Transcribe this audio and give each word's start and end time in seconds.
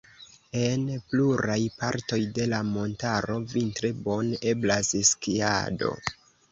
En 0.59 0.87
pluraj 1.11 1.57
partoj 1.83 2.19
de 2.39 2.49
la 2.55 2.63
montaro 2.73 3.39
vintre 3.55 3.95
bone 4.09 4.45
eblas 4.55 4.95
skiado. 5.15 5.99